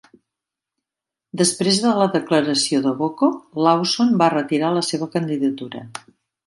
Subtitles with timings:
[1.41, 3.31] Després de la declaració de Boko,
[3.67, 5.89] Lawson va retirar la seva candidatura.